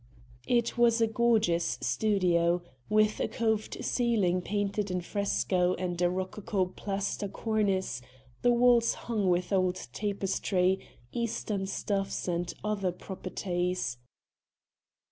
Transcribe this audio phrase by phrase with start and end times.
[0.47, 6.65] It was a gorgeous studio, with a coved ceiling painted in fresco and a rococo
[6.65, 8.01] plaster cornice,
[8.41, 10.79] the walls hung with old tapestry,
[11.11, 13.97] eastern stuffs and other "properties."